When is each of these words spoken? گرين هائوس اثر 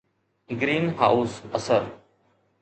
گرين 0.59 0.85
هائوس 0.97 1.33
اثر 1.57 1.83